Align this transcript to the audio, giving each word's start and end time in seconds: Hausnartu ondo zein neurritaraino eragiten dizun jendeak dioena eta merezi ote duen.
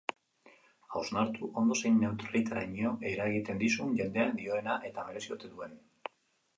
Hausnartu 0.99 1.49
ondo 1.63 1.77
zein 1.83 2.01
neurritaraino 2.05 2.95
eragiten 3.13 3.63
dizun 3.67 3.95
jendeak 4.03 4.35
dioena 4.43 4.83
eta 4.93 5.09
merezi 5.11 5.35
ote 5.41 5.57
duen. 5.57 5.83